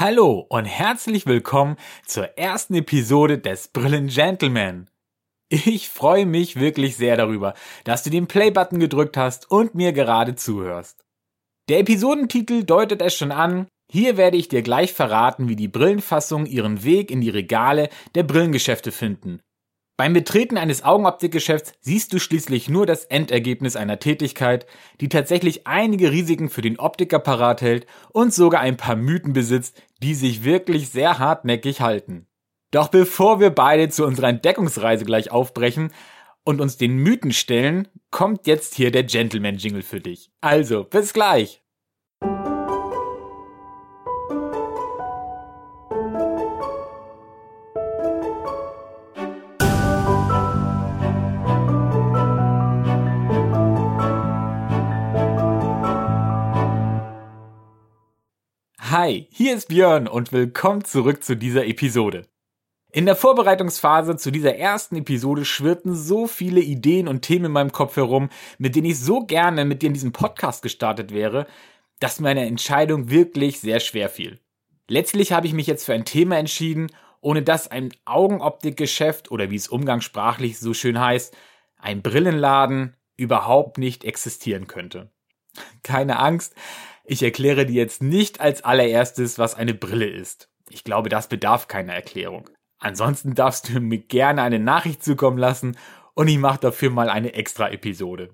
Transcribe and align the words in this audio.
Hallo 0.00 0.46
und 0.48 0.64
herzlich 0.64 1.26
willkommen 1.26 1.74
zur 2.06 2.38
ersten 2.38 2.74
Episode 2.74 3.36
des 3.36 3.66
Brillen 3.66 4.06
Gentleman. 4.06 4.88
Ich 5.48 5.88
freue 5.88 6.24
mich 6.24 6.54
wirklich 6.54 6.96
sehr 6.96 7.16
darüber, 7.16 7.54
dass 7.82 8.04
du 8.04 8.10
den 8.10 8.28
Play-Button 8.28 8.78
gedrückt 8.78 9.16
hast 9.16 9.50
und 9.50 9.74
mir 9.74 9.92
gerade 9.92 10.36
zuhörst. 10.36 11.04
Der 11.68 11.80
Episodentitel 11.80 12.62
deutet 12.62 13.02
es 13.02 13.16
schon 13.16 13.32
an. 13.32 13.66
Hier 13.90 14.16
werde 14.16 14.36
ich 14.36 14.46
dir 14.46 14.62
gleich 14.62 14.92
verraten, 14.92 15.48
wie 15.48 15.56
die 15.56 15.66
Brillenfassungen 15.66 16.46
ihren 16.46 16.84
Weg 16.84 17.10
in 17.10 17.20
die 17.20 17.30
Regale 17.30 17.88
der 18.14 18.22
Brillengeschäfte 18.22 18.92
finden 18.92 19.40
beim 19.98 20.12
Betreten 20.12 20.56
eines 20.56 20.84
Augenoptikgeschäfts 20.84 21.72
siehst 21.80 22.12
du 22.12 22.20
schließlich 22.20 22.68
nur 22.68 22.86
das 22.86 23.04
Endergebnis 23.04 23.74
einer 23.74 23.98
Tätigkeit, 23.98 24.64
die 25.00 25.08
tatsächlich 25.08 25.66
einige 25.66 26.12
Risiken 26.12 26.50
für 26.50 26.62
den 26.62 26.78
Optiker 26.78 27.18
parat 27.18 27.62
hält 27.62 27.84
und 28.12 28.32
sogar 28.32 28.60
ein 28.60 28.76
paar 28.76 28.94
Mythen 28.94 29.32
besitzt, 29.32 29.82
die 30.00 30.14
sich 30.14 30.44
wirklich 30.44 30.90
sehr 30.90 31.18
hartnäckig 31.18 31.80
halten. 31.80 32.28
Doch 32.70 32.86
bevor 32.86 33.40
wir 33.40 33.50
beide 33.50 33.88
zu 33.88 34.06
unserer 34.06 34.28
Entdeckungsreise 34.28 35.04
gleich 35.04 35.32
aufbrechen 35.32 35.92
und 36.44 36.60
uns 36.60 36.76
den 36.76 36.96
Mythen 36.98 37.32
stellen, 37.32 37.88
kommt 38.12 38.46
jetzt 38.46 38.76
hier 38.76 38.92
der 38.92 39.02
Gentleman-Jingle 39.02 39.82
für 39.82 39.98
dich. 39.98 40.30
Also, 40.40 40.84
bis 40.84 41.12
gleich! 41.12 41.60
Hi, 59.00 59.28
hier 59.30 59.54
ist 59.54 59.68
Björn 59.68 60.08
und 60.08 60.32
willkommen 60.32 60.82
zurück 60.82 61.22
zu 61.22 61.36
dieser 61.36 61.64
Episode. 61.68 62.26
In 62.90 63.06
der 63.06 63.14
Vorbereitungsphase 63.14 64.16
zu 64.16 64.32
dieser 64.32 64.56
ersten 64.56 64.96
Episode 64.96 65.44
schwirrten 65.44 65.94
so 65.94 66.26
viele 66.26 66.58
Ideen 66.58 67.06
und 67.06 67.22
Themen 67.22 67.44
in 67.44 67.52
meinem 67.52 67.70
Kopf 67.70 67.94
herum, 67.94 68.28
mit 68.58 68.74
denen 68.74 68.88
ich 68.88 68.98
so 68.98 69.20
gerne 69.20 69.64
mit 69.64 69.82
dir 69.82 69.86
in 69.86 69.94
diesem 69.94 70.10
Podcast 70.10 70.62
gestartet 70.62 71.14
wäre, 71.14 71.46
dass 72.00 72.18
meine 72.18 72.44
Entscheidung 72.44 73.08
wirklich 73.08 73.60
sehr 73.60 73.78
schwer 73.78 74.08
fiel. 74.08 74.40
Letztlich 74.88 75.30
habe 75.30 75.46
ich 75.46 75.52
mich 75.52 75.68
jetzt 75.68 75.84
für 75.84 75.94
ein 75.94 76.04
Thema 76.04 76.36
entschieden, 76.36 76.90
ohne 77.20 77.42
dass 77.44 77.70
ein 77.70 77.94
Augenoptikgeschäft 78.04 79.30
oder 79.30 79.48
wie 79.48 79.56
es 79.56 79.68
umgangssprachlich 79.68 80.58
so 80.58 80.74
schön 80.74 80.98
heißt, 80.98 81.36
ein 81.76 82.02
Brillenladen 82.02 82.96
überhaupt 83.16 83.78
nicht 83.78 84.02
existieren 84.02 84.66
könnte. 84.66 85.12
Keine 85.84 86.18
Angst, 86.18 86.56
ich 87.08 87.22
erkläre 87.22 87.64
dir 87.64 87.74
jetzt 87.74 88.02
nicht 88.02 88.40
als 88.40 88.62
allererstes, 88.62 89.38
was 89.38 89.54
eine 89.54 89.72
Brille 89.72 90.06
ist. 90.08 90.50
Ich 90.68 90.84
glaube, 90.84 91.08
das 91.08 91.28
bedarf 91.28 91.66
keiner 91.66 91.94
Erklärung. 91.94 92.50
Ansonsten 92.78 93.34
darfst 93.34 93.70
du 93.70 93.80
mir 93.80 93.98
gerne 93.98 94.42
eine 94.42 94.58
Nachricht 94.58 95.02
zukommen 95.02 95.38
lassen 95.38 95.78
und 96.14 96.28
ich 96.28 96.38
mache 96.38 96.60
dafür 96.60 96.90
mal 96.90 97.08
eine 97.08 97.32
extra 97.32 97.70
Episode. 97.70 98.30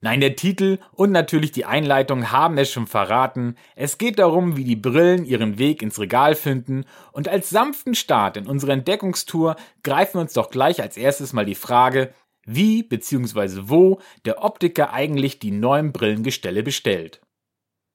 Nein, 0.00 0.20
der 0.20 0.34
Titel 0.34 0.78
und 0.92 1.12
natürlich 1.12 1.52
die 1.52 1.66
Einleitung 1.66 2.30
haben 2.32 2.56
es 2.56 2.72
schon 2.72 2.86
verraten. 2.86 3.56
Es 3.74 3.98
geht 3.98 4.18
darum, 4.18 4.56
wie 4.56 4.64
die 4.64 4.76
Brillen 4.76 5.26
ihren 5.26 5.58
Weg 5.58 5.82
ins 5.82 5.98
Regal 5.98 6.34
finden 6.34 6.86
und 7.12 7.28
als 7.28 7.50
sanften 7.50 7.94
Start 7.94 8.38
in 8.38 8.46
unserer 8.46 8.72
Entdeckungstour 8.72 9.56
greifen 9.82 10.14
wir 10.14 10.22
uns 10.22 10.32
doch 10.32 10.50
gleich 10.50 10.80
als 10.80 10.96
erstes 10.96 11.34
mal 11.34 11.44
die 11.44 11.54
Frage, 11.54 12.14
wie 12.46 12.82
bzw. 12.82 13.64
wo 13.64 14.00
der 14.24 14.42
Optiker 14.42 14.92
eigentlich 14.92 15.38
die 15.38 15.50
neuen 15.50 15.92
Brillengestelle 15.92 16.62
bestellt. 16.62 17.20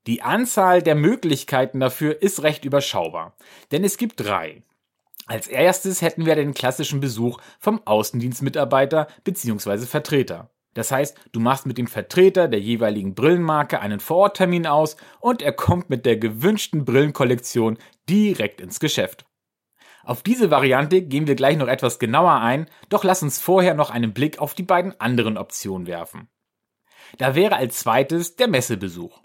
Die 0.08 0.24
Anzahl 0.24 0.82
der 0.82 0.96
Möglichkeiten 0.96 1.80
dafür 1.80 2.22
ist 2.22 2.42
recht 2.42 2.66
überschaubar, 2.66 3.36
denn 3.72 3.84
es 3.84 3.98
gibt 3.98 4.20
drei. 4.20 4.64
Als 5.28 5.48
erstes 5.48 6.02
hätten 6.02 6.26
wir 6.26 6.36
den 6.36 6.54
klassischen 6.54 7.00
Besuch 7.00 7.40
vom 7.60 7.82
Außendienstmitarbeiter 7.86 9.08
bzw. 9.24 9.86
Vertreter. 9.86 10.50
Das 10.74 10.92
heißt, 10.92 11.18
du 11.34 11.40
machst 11.40 11.66
mit 11.66 11.78
dem 11.78 11.88
Vertreter 11.88 12.48
der 12.48 12.60
jeweiligen 12.60 13.14
Brillenmarke 13.14 13.80
einen 13.80 14.00
Vororttermin 14.00 14.66
aus 14.66 14.96
und 15.20 15.42
er 15.42 15.52
kommt 15.52 15.90
mit 15.90 16.06
der 16.06 16.18
gewünschten 16.18 16.86
Brillenkollektion 16.86 17.78
direkt 18.10 18.62
ins 18.62 18.80
Geschäft. 18.80 19.26
Auf 20.04 20.24
diese 20.24 20.50
Variante 20.50 21.02
gehen 21.04 21.28
wir 21.28 21.36
gleich 21.36 21.58
noch 21.58 21.68
etwas 21.68 22.00
genauer 22.00 22.40
ein, 22.40 22.68
doch 22.90 23.04
lass 23.04 23.22
uns 23.22 23.40
vorher 23.40 23.76
noch 23.76 23.92
einen 23.92 24.14
Blick 24.14 24.40
auf 24.40 24.56
die 24.56 24.64
beiden 24.64 25.00
anderen 25.00 25.38
Optionen 25.38 25.86
werfen. 25.86 26.30
Da 27.18 27.36
wäre 27.36 27.58
als 27.58 27.80
zweites 27.80 28.36
der 28.36 28.48
Messebesuch. 28.48 29.22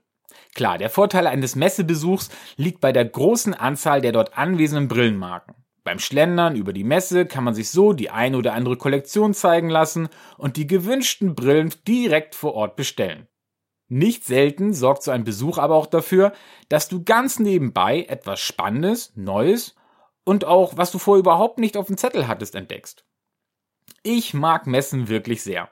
Klar, 0.57 0.79
der 0.79 0.89
Vorteil 0.89 1.27
eines 1.27 1.55
Messebesuchs 1.55 2.31
liegt 2.57 2.81
bei 2.81 2.91
der 2.91 3.05
großen 3.05 3.53
Anzahl 3.53 4.01
der 4.01 4.13
dort 4.13 4.39
anwesenden 4.39 4.89
Brillenmarken. 4.89 5.55
Beim 5.85 5.99
Schlendern 5.99 6.57
über 6.57 6.73
die 6.73 6.83
Messe 6.83 7.27
kann 7.27 7.45
man 7.45 7.55
sich 7.55 7.69
so 7.69 7.93
die 7.93 8.09
eine 8.09 8.39
oder 8.39 8.55
andere 8.55 8.79
Kollektion 8.79 9.35
zeigen 9.35 9.69
lassen 9.69 10.09
und 10.39 10.57
die 10.57 10.67
gewünschten 10.67 11.35
Brillen 11.35 11.75
direkt 11.87 12.35
vor 12.35 12.55
Ort 12.55 12.75
bestellen. 12.75 13.29
Nicht 13.89 14.25
selten 14.25 14.73
sorgt 14.73 15.03
so 15.03 15.11
ein 15.11 15.25
Besuch 15.25 15.59
aber 15.59 15.75
auch 15.75 15.87
dafür, 15.87 16.33
dass 16.71 16.89
du 16.89 17.05
ganz 17.05 17.39
nebenbei 17.39 18.07
etwas 18.09 18.41
Spannendes, 18.41 19.13
Neues 19.15 19.75
und 20.25 20.47
auch 20.47 20.79
was 20.79 20.91
du 20.91 20.97
vorher 20.97 21.21
überhaupt 21.21 21.59
nicht 21.59 21.77
auf 21.77 21.89
dem 21.89 21.99
Zettel 21.99 22.29
hattest 22.29 22.55
entdeckst. 22.55 23.05
Ich 24.03 24.33
mag 24.33 24.67
Messen 24.67 25.09
wirklich 25.09 25.43
sehr. 25.43 25.69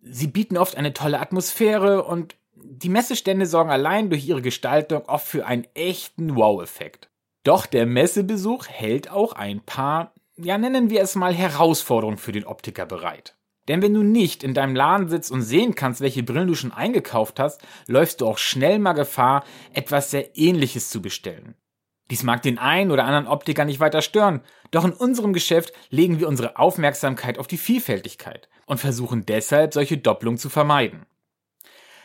Sie 0.00 0.28
bieten 0.28 0.56
oft 0.56 0.78
eine 0.78 0.94
tolle 0.94 1.20
Atmosphäre 1.20 2.04
und 2.04 2.36
die 2.64 2.88
Messestände 2.88 3.46
sorgen 3.46 3.70
allein 3.70 4.10
durch 4.10 4.26
ihre 4.26 4.42
Gestaltung 4.42 5.04
oft 5.06 5.26
für 5.26 5.46
einen 5.46 5.66
echten 5.74 6.36
Wow-Effekt. 6.36 7.10
Doch 7.44 7.66
der 7.66 7.86
Messebesuch 7.86 8.68
hält 8.68 9.10
auch 9.10 9.32
ein 9.32 9.60
paar, 9.60 10.14
ja 10.36 10.58
nennen 10.58 10.90
wir 10.90 11.02
es 11.02 11.14
mal 11.14 11.34
Herausforderungen 11.34 12.18
für 12.18 12.32
den 12.32 12.44
Optiker 12.44 12.86
bereit. 12.86 13.36
Denn 13.68 13.82
wenn 13.82 13.94
du 13.94 14.02
nicht 14.02 14.42
in 14.42 14.54
deinem 14.54 14.74
Laden 14.74 15.08
sitzt 15.08 15.30
und 15.30 15.42
sehen 15.42 15.74
kannst, 15.74 16.00
welche 16.00 16.22
Brillen 16.22 16.48
du 16.48 16.54
schon 16.54 16.72
eingekauft 16.72 17.38
hast, 17.38 17.62
läufst 17.86 18.20
du 18.20 18.26
auch 18.26 18.38
schnell 18.38 18.78
mal 18.78 18.92
Gefahr, 18.92 19.44
etwas 19.72 20.10
sehr 20.10 20.36
ähnliches 20.36 20.90
zu 20.90 21.00
bestellen. 21.00 21.54
Dies 22.10 22.24
mag 22.24 22.42
den 22.42 22.58
einen 22.58 22.90
oder 22.90 23.04
anderen 23.04 23.28
Optiker 23.28 23.64
nicht 23.64 23.80
weiter 23.80 24.02
stören, 24.02 24.42
doch 24.70 24.84
in 24.84 24.92
unserem 24.92 25.32
Geschäft 25.32 25.72
legen 25.90 26.18
wir 26.18 26.28
unsere 26.28 26.58
Aufmerksamkeit 26.58 27.38
auf 27.38 27.46
die 27.46 27.56
Vielfältigkeit 27.56 28.48
und 28.66 28.78
versuchen 28.78 29.24
deshalb 29.24 29.72
solche 29.72 29.96
Doppelungen 29.96 30.38
zu 30.38 30.48
vermeiden. 30.48 31.06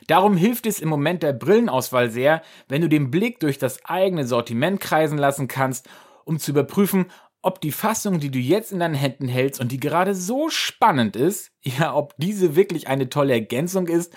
Darum 0.08 0.38
hilft 0.38 0.66
es 0.66 0.80
im 0.80 0.90
Moment 0.90 1.22
der 1.22 1.34
Brillenauswahl 1.34 2.10
sehr, 2.10 2.42
wenn 2.68 2.82
du 2.82 2.90
den 2.90 3.12
Blick 3.12 3.40
durch 3.42 3.58
das 3.58 3.84
eigene 3.86 4.26
Sortiment 4.26 4.80
kreisen 4.80 5.18
lassen 5.18 5.48
kannst, 5.48 5.88
um 6.24 6.40
zu 6.40 6.52
überprüfen, 6.52 7.12
ob 7.42 7.62
die 7.62 7.72
Fassung, 7.72 8.20
die 8.20 8.32
du 8.32 8.40
jetzt 8.40 8.72
in 8.72 8.80
deinen 8.80 8.96
Händen 8.96 9.28
hältst 9.28 9.62
und 9.62 9.72
die 9.72 9.80
gerade 9.80 10.16
so 10.16 10.50
spannend 10.50 11.16
ist, 11.16 11.52
ja, 11.62 11.94
ob 11.94 12.16
diese 12.18 12.56
wirklich 12.56 12.88
eine 12.88 13.10
tolle 13.10 13.34
Ergänzung 13.34 13.88
ist 13.88 14.14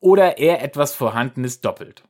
oder 0.00 0.38
eher 0.38 0.62
etwas 0.62 0.94
Vorhandenes 0.94 1.60
doppelt. 1.60 2.04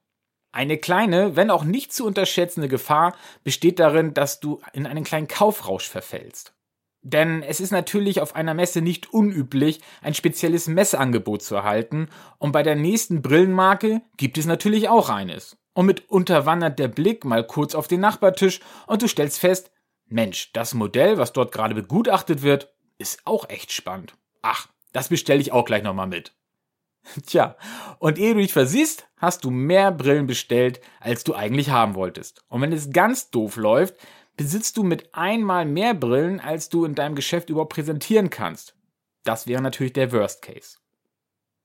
Eine 0.53 0.79
kleine, 0.79 1.35
wenn 1.35 1.51
auch 1.51 1.65
nicht 1.65 1.93
zu 1.93 2.07
unterschätzende 2.07 2.69
Gefahr 2.69 3.17
besteht 3.43 3.81
darin, 3.81 4.15
dass 4.15 4.39
du 4.39 4.61
in 4.73 4.87
einen 4.87 5.03
kleinen 5.03 5.27
Kaufrausch 5.27 5.89
verfällst. 5.89 6.55
Denn 7.07 7.43
es 7.43 7.61
ist 7.61 7.71
natürlich 7.71 8.23
auf 8.23 8.35
einer 8.35 8.55
Messe 8.55 8.81
nicht 8.81 9.13
unüblich, 9.13 9.81
ein 10.01 10.15
spezielles 10.15 10.69
Messeangebot 10.69 11.43
zu 11.43 11.55
erhalten, 11.55 12.09
und 12.39 12.53
bei 12.53 12.63
der 12.63 12.77
nächsten 12.77 13.21
Brillenmarke 13.21 14.01
gibt 14.17 14.39
es 14.39 14.47
natürlich 14.47 14.89
auch 14.89 15.11
eines. 15.11 15.59
Und 15.75 15.87
mitunter 15.87 16.47
wandert 16.47 16.79
der 16.79 16.89
Blick 16.89 17.27
mal 17.27 17.47
kurz 17.47 17.75
auf 17.75 17.89
den 17.89 18.01
Nachbartisch 18.01 18.61
und 18.87 19.03
du 19.03 19.09
stellst 19.09 19.39
fest, 19.39 19.71
Mensch, 20.07 20.51
das 20.55 20.73
Modell, 20.73 21.19
was 21.19 21.35
dort 21.35 21.53
gerade 21.53 21.75
begutachtet 21.75 22.43
wird, 22.43 22.73
ist 22.97 23.21
auch 23.27 23.51
echt 23.51 23.71
spannend. 23.73 24.15
Ach, 24.41 24.69
das 24.93 25.09
bestelle 25.09 25.41
ich 25.41 25.53
auch 25.53 25.67
gleich 25.67 25.83
nochmal 25.83 26.07
mit. 26.07 26.33
Tja, 27.27 27.57
und 27.99 28.19
ehe 28.19 28.33
du 28.33 28.41
dich 28.41 28.55
versiehst, 28.55 29.09
hast 29.19 29.45
du 29.45 29.51
mehr 29.51 29.93
Brillen 29.93 30.27
bestellt, 30.27 30.81
als 31.01 31.23
du 31.23 31.35
eigentlich 31.35 31.69
haben 31.69 31.97
wolltest. 31.97 32.45
Und 32.49 32.63
wenn 32.63 32.73
es 32.73 32.93
ganz 32.93 33.31
doof 33.31 33.57
läuft, 33.57 33.95
besitzt 34.37 34.77
du 34.77 34.83
mit 34.83 35.15
einmal 35.15 35.65
mehr 35.65 35.95
Brillen, 35.95 36.41
als 36.41 36.69
du 36.69 36.85
in 36.85 36.95
deinem 36.95 37.15
Geschäft 37.15 37.51
überhaupt 37.51 37.73
präsentieren 37.73 38.31
kannst. 38.31 38.75
Das 39.25 39.47
wäre 39.47 39.63
natürlich 39.63 39.93
der 39.93 40.13
Worst 40.13 40.43
Case. 40.43 40.79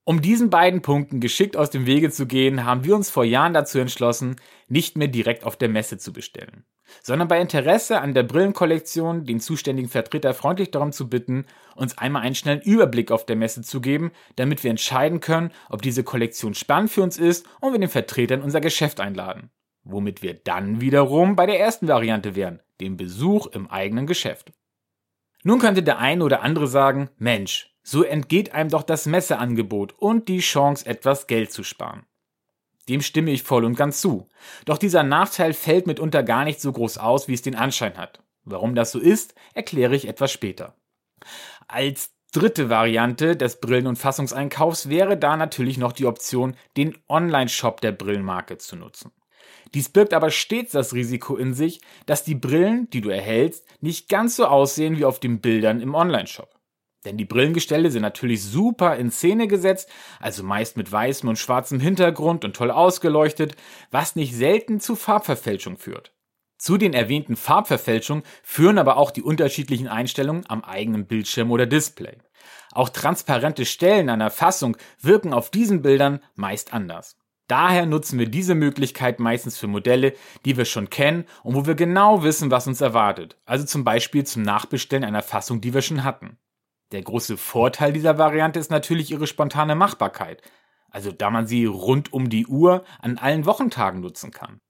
Um 0.04 0.22
diesen 0.22 0.50
beiden 0.50 0.82
Punkten 0.82 1.20
geschickt 1.20 1.56
aus 1.56 1.70
dem 1.70 1.86
Wege 1.86 2.10
zu 2.10 2.26
gehen, 2.26 2.64
haben 2.64 2.84
wir 2.84 2.96
uns 2.96 3.10
vor 3.10 3.24
Jahren 3.24 3.52
dazu 3.52 3.78
entschlossen, 3.78 4.36
nicht 4.66 4.96
mehr 4.96 5.08
direkt 5.08 5.44
auf 5.44 5.56
der 5.56 5.68
Messe 5.68 5.98
zu 5.98 6.12
bestellen, 6.12 6.64
sondern 7.02 7.28
bei 7.28 7.40
Interesse 7.40 8.00
an 8.00 8.14
der 8.14 8.22
Brillenkollektion 8.22 9.24
den 9.26 9.40
zuständigen 9.40 9.90
Vertreter 9.90 10.32
freundlich 10.32 10.70
darum 10.70 10.92
zu 10.92 11.08
bitten, 11.08 11.44
uns 11.76 11.98
einmal 11.98 12.22
einen 12.22 12.34
schnellen 12.34 12.62
Überblick 12.62 13.12
auf 13.12 13.26
der 13.26 13.36
Messe 13.36 13.62
zu 13.62 13.80
geben, 13.80 14.10
damit 14.36 14.64
wir 14.64 14.70
entscheiden 14.70 15.20
können, 15.20 15.52
ob 15.68 15.82
diese 15.82 16.02
Kollektion 16.02 16.54
spannend 16.54 16.90
für 16.90 17.02
uns 17.02 17.18
ist 17.18 17.46
und 17.60 17.72
wir 17.72 17.78
den 17.78 17.90
Vertreter 17.90 18.34
in 18.34 18.42
unser 18.42 18.60
Geschäft 18.60 19.00
einladen 19.00 19.50
womit 19.84 20.22
wir 20.22 20.34
dann 20.34 20.80
wiederum 20.80 21.36
bei 21.36 21.46
der 21.46 21.60
ersten 21.60 21.88
Variante 21.88 22.34
wären, 22.34 22.60
dem 22.80 22.96
Besuch 22.96 23.46
im 23.48 23.70
eigenen 23.70 24.06
Geschäft. 24.06 24.52
Nun 25.42 25.58
könnte 25.58 25.82
der 25.82 25.98
eine 25.98 26.22
oder 26.24 26.42
andere 26.42 26.66
sagen, 26.66 27.08
Mensch, 27.16 27.74
so 27.82 28.02
entgeht 28.02 28.54
einem 28.54 28.70
doch 28.70 28.82
das 28.82 29.06
Messeangebot 29.06 29.94
und 29.98 30.28
die 30.28 30.40
Chance, 30.40 30.86
etwas 30.86 31.26
Geld 31.26 31.52
zu 31.52 31.64
sparen. 31.64 32.04
Dem 32.88 33.00
stimme 33.00 33.30
ich 33.30 33.42
voll 33.42 33.64
und 33.64 33.76
ganz 33.76 34.00
zu. 34.00 34.28
Doch 34.64 34.76
dieser 34.76 35.02
Nachteil 35.02 35.54
fällt 35.54 35.86
mitunter 35.86 36.22
gar 36.22 36.44
nicht 36.44 36.60
so 36.60 36.72
groß 36.72 36.98
aus, 36.98 37.28
wie 37.28 37.34
es 37.34 37.42
den 37.42 37.54
Anschein 37.54 37.96
hat. 37.96 38.22
Warum 38.44 38.74
das 38.74 38.92
so 38.92 38.98
ist, 38.98 39.34
erkläre 39.54 39.94
ich 39.94 40.08
etwas 40.08 40.32
später. 40.32 40.74
Als 41.68 42.12
dritte 42.32 42.68
Variante 42.68 43.36
des 43.36 43.60
Brillen- 43.60 43.86
und 43.86 43.96
Fassungseinkaufs 43.96 44.88
wäre 44.88 45.16
da 45.16 45.36
natürlich 45.36 45.78
noch 45.78 45.92
die 45.92 46.06
Option, 46.06 46.56
den 46.76 46.98
Online-Shop 47.08 47.80
der 47.80 47.92
Brillenmarke 47.92 48.58
zu 48.58 48.76
nutzen. 48.76 49.12
Dies 49.74 49.88
birgt 49.88 50.14
aber 50.14 50.30
stets 50.30 50.72
das 50.72 50.94
Risiko 50.94 51.36
in 51.36 51.54
sich, 51.54 51.80
dass 52.06 52.24
die 52.24 52.34
Brillen, 52.34 52.88
die 52.90 53.00
du 53.00 53.10
erhältst, 53.10 53.64
nicht 53.80 54.08
ganz 54.08 54.36
so 54.36 54.46
aussehen 54.46 54.98
wie 54.98 55.04
auf 55.04 55.20
den 55.20 55.40
Bildern 55.40 55.80
im 55.80 55.94
Online-Shop. 55.94 56.60
Denn 57.04 57.16
die 57.16 57.24
Brillengestelle 57.24 57.90
sind 57.90 58.02
natürlich 58.02 58.42
super 58.42 58.96
in 58.96 59.10
Szene 59.10 59.48
gesetzt, 59.48 59.88
also 60.18 60.42
meist 60.42 60.76
mit 60.76 60.92
weißem 60.92 61.28
und 61.28 61.38
schwarzem 61.38 61.80
Hintergrund 61.80 62.44
und 62.44 62.54
toll 62.54 62.70
ausgeleuchtet, 62.70 63.56
was 63.90 64.16
nicht 64.16 64.34
selten 64.34 64.80
zu 64.80 64.96
Farbverfälschung 64.96 65.78
führt. 65.78 66.12
Zu 66.58 66.76
den 66.76 66.92
erwähnten 66.92 67.36
Farbverfälschungen 67.36 68.22
führen 68.42 68.76
aber 68.76 68.98
auch 68.98 69.12
die 69.12 69.22
unterschiedlichen 69.22 69.88
Einstellungen 69.88 70.44
am 70.48 70.62
eigenen 70.62 71.06
Bildschirm 71.06 71.50
oder 71.50 71.64
Display. 71.64 72.18
Auch 72.72 72.90
transparente 72.90 73.64
Stellen 73.64 74.10
einer 74.10 74.30
Fassung 74.30 74.76
wirken 75.00 75.32
auf 75.32 75.50
diesen 75.50 75.80
Bildern 75.80 76.20
meist 76.34 76.74
anders. 76.74 77.16
Daher 77.50 77.84
nutzen 77.84 78.16
wir 78.20 78.28
diese 78.28 78.54
Möglichkeit 78.54 79.18
meistens 79.18 79.58
für 79.58 79.66
Modelle, 79.66 80.12
die 80.44 80.56
wir 80.56 80.64
schon 80.64 80.88
kennen 80.88 81.24
und 81.42 81.56
wo 81.56 81.66
wir 81.66 81.74
genau 81.74 82.22
wissen, 82.22 82.52
was 82.52 82.68
uns 82.68 82.80
erwartet. 82.80 83.38
Also 83.44 83.66
zum 83.66 83.82
Beispiel 83.82 84.24
zum 84.24 84.42
Nachbestellen 84.42 85.02
einer 85.02 85.20
Fassung, 85.20 85.60
die 85.60 85.74
wir 85.74 85.82
schon 85.82 86.04
hatten. 86.04 86.38
Der 86.92 87.02
große 87.02 87.36
Vorteil 87.36 87.92
dieser 87.92 88.18
Variante 88.18 88.60
ist 88.60 88.70
natürlich 88.70 89.10
ihre 89.10 89.26
spontane 89.26 89.74
Machbarkeit. 89.74 90.42
Also 90.90 91.10
da 91.10 91.28
man 91.28 91.48
sie 91.48 91.64
rund 91.64 92.12
um 92.12 92.28
die 92.28 92.46
Uhr 92.46 92.84
an 93.00 93.18
allen 93.18 93.46
Wochentagen 93.46 94.00
nutzen 94.00 94.30
kann. 94.30 94.60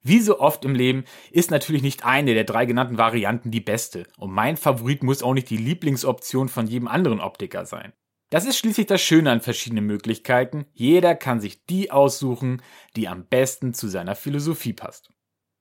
Wie 0.00 0.20
so 0.20 0.38
oft 0.38 0.64
im 0.64 0.76
Leben 0.76 1.02
ist 1.32 1.50
natürlich 1.50 1.82
nicht 1.82 2.04
eine 2.04 2.34
der 2.34 2.44
drei 2.44 2.64
genannten 2.64 2.96
Varianten 2.96 3.50
die 3.50 3.60
beste 3.60 4.04
und 4.18 4.30
mein 4.30 4.56
Favorit 4.56 5.02
muss 5.02 5.24
auch 5.24 5.34
nicht 5.34 5.50
die 5.50 5.56
Lieblingsoption 5.56 6.48
von 6.48 6.68
jedem 6.68 6.86
anderen 6.86 7.18
Optiker 7.18 7.66
sein. 7.66 7.92
Das 8.30 8.46
ist 8.46 8.56
schließlich 8.58 8.86
das 8.86 9.00
Schöne 9.00 9.30
an 9.30 9.40
verschiedenen 9.40 9.86
Möglichkeiten. 9.86 10.66
Jeder 10.72 11.14
kann 11.14 11.40
sich 11.40 11.64
die 11.66 11.90
aussuchen, 11.90 12.62
die 12.96 13.08
am 13.08 13.26
besten 13.26 13.74
zu 13.74 13.88
seiner 13.88 14.14
Philosophie 14.14 14.72
passt. 14.72 15.10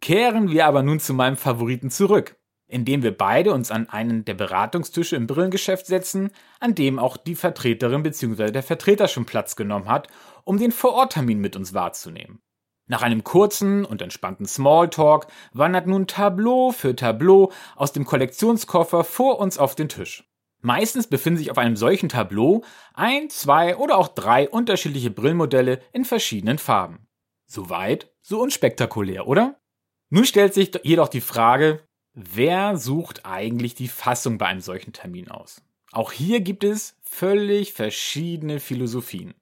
Kehren 0.02 0.50
wir 0.50 0.66
aber 0.66 0.84
nun 0.84 1.00
zu 1.00 1.14
meinem 1.14 1.38
Favoriten 1.38 1.90
zurück, 1.90 2.36
indem 2.68 3.04
wir 3.04 3.16
beide 3.16 3.54
uns 3.54 3.72
an 3.72 3.88
einen 3.90 4.26
der 4.26 4.34
Beratungstische 4.34 5.16
im 5.16 5.28
Brillengeschäft 5.28 5.86
setzen, 5.86 6.32
an 6.60 6.76
dem 6.76 7.00
auch 7.00 7.18
die 7.18 7.36
Vertreterin 7.36 8.04
bzw. 8.04 8.52
der 8.52 8.64
Vertreter 8.64 9.08
schon 9.08 9.26
Platz 9.26 9.56
genommen 9.56 9.88
hat, 9.88 10.08
um 10.44 10.58
den 10.58 10.72
Vororttermin 10.72 11.40
mit 11.40 11.56
uns 11.56 11.74
wahrzunehmen. 11.74 12.42
Nach 12.88 13.02
einem 13.02 13.24
kurzen 13.24 13.86
und 13.86 14.02
entspannten 14.02 14.46
Smalltalk 14.46 15.28
wandert 15.54 15.88
nun 15.88 16.06
Tableau 16.06 16.72
für 16.72 16.96
Tableau 16.96 17.52
aus 17.76 17.94
dem 17.94 18.04
Kollektionskoffer 18.04 19.04
vor 19.04 19.40
uns 19.40 19.58
auf 19.58 19.76
den 19.76 19.88
Tisch. 19.88 20.26
Meistens 20.66 21.08
befinden 21.08 21.40
sich 21.40 21.52
auf 21.52 21.58
einem 21.58 21.76
solchen 21.76 22.08
Tableau 22.08 22.64
ein, 22.94 23.30
zwei 23.30 23.76
oder 23.76 23.98
auch 23.98 24.08
drei 24.08 24.48
unterschiedliche 24.48 25.12
Brillmodelle 25.12 25.82
in 25.92 26.06
verschiedenen 26.06 26.58
Farben. 26.58 27.06
Soweit, 27.46 28.14
so 28.22 28.42
unspektakulär, 28.42 29.28
oder? 29.28 29.60
Nun 30.10 30.24
stellt 30.24 30.54
sich 30.54 30.72
jedoch 30.84 31.10
die 31.10 31.20
Frage, 31.20 31.84
wer 32.14 32.78
sucht 32.78 33.26
eigentlich 33.26 33.76
die 33.76 33.90
Fassung 33.90 34.38
bei 34.38 34.46
einem 34.46 34.62
solchen 34.62 34.94
Termin 34.94 35.30
aus? 35.30 35.62
Auch 35.92 36.14
hier 36.14 36.40
gibt 36.40 36.64
es 36.64 36.96
völlig 37.04 37.74
verschiedene 37.74 38.62
Philosophien. 38.62 39.34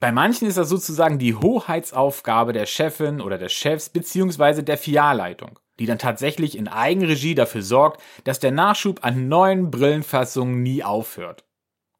Bei 0.00 0.12
manchen 0.12 0.48
ist 0.48 0.56
das 0.56 0.70
sozusagen 0.70 1.18
die 1.18 1.34
Hoheitsaufgabe 1.34 2.54
der 2.54 2.64
Chefin 2.64 3.20
oder 3.20 3.36
des 3.36 3.52
Chefs 3.52 3.90
beziehungsweise 3.90 4.62
der 4.62 4.78
Filialleitung, 4.78 5.58
die 5.78 5.84
dann 5.84 5.98
tatsächlich 5.98 6.56
in 6.56 6.68
Eigenregie 6.68 7.34
dafür 7.34 7.60
sorgt, 7.60 8.02
dass 8.24 8.40
der 8.40 8.50
Nachschub 8.50 9.04
an 9.04 9.28
neuen 9.28 9.70
Brillenfassungen 9.70 10.62
nie 10.62 10.82
aufhört. 10.82 11.44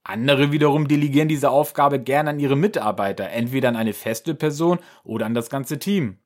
Andere 0.03 0.51
wiederum 0.51 0.89
delegieren 0.89 1.29
diese 1.29 1.51
Aufgabe 1.51 2.01
gerne 2.01 2.31
an 2.31 2.41
ihre 2.41 2.57
Mitarbeiter, 2.57 3.29
entweder 3.29 3.69
an 3.69 3.77
eine 3.77 3.93
feste 3.93 4.35
Person 4.35 4.79
oder 5.05 5.27
an 5.27 5.35
das 5.35 5.51
ganze 5.51 5.79
Team. 5.79 6.19